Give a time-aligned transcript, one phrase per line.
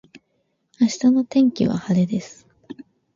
[0.79, 2.47] 明日の天気は晴れです